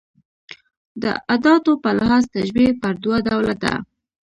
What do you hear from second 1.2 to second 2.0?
اداتو په